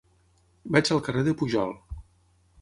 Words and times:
Vaig 0.75 0.91
al 0.95 1.03
carrer 1.09 1.23
de 1.29 1.35
Pujol. 1.43 1.77